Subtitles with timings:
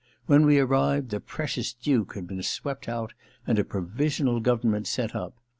[0.25, 3.13] When we arrived the precious Duke had been swept out
[3.45, 5.35] and a pro visional government set up.